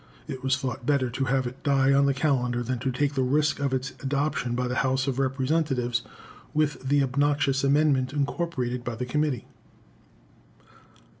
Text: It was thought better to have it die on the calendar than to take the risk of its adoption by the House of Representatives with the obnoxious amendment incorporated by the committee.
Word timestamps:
It 0.27 0.43
was 0.43 0.57
thought 0.57 0.83
better 0.83 1.11
to 1.11 1.25
have 1.25 1.45
it 1.45 1.61
die 1.61 1.93
on 1.93 2.07
the 2.07 2.15
calendar 2.15 2.63
than 2.63 2.79
to 2.79 2.91
take 2.91 3.13
the 3.13 3.21
risk 3.21 3.59
of 3.59 3.71
its 3.71 3.91
adoption 4.01 4.55
by 4.55 4.67
the 4.67 4.77
House 4.81 5.05
of 5.05 5.19
Representatives 5.19 6.01
with 6.55 6.81
the 6.89 7.03
obnoxious 7.03 7.63
amendment 7.63 8.11
incorporated 8.11 8.83
by 8.83 8.95
the 8.95 9.05
committee. 9.05 9.45